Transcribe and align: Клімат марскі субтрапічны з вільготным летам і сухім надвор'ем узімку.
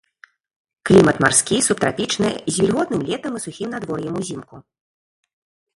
Клімат 0.89 1.17
марскі 1.25 1.57
субтрапічны 1.67 2.29
з 2.55 2.55
вільготным 2.61 3.01
летам 3.11 3.31
і 3.41 3.45
сухім 3.45 3.69
надвор'ем 3.79 4.13
узімку. 4.23 4.55